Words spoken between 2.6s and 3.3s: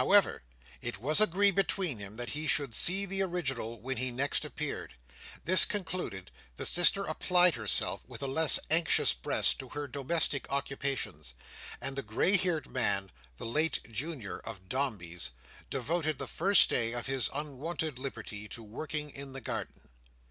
see the